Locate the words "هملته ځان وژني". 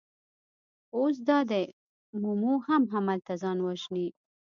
2.93-4.07